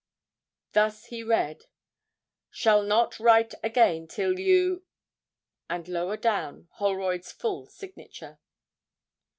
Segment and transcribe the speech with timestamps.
[0.73, 1.65] Thus he read,
[2.49, 4.83] 'Shall not write again till you'
[5.69, 8.39] and lower down Holroyd's full signature.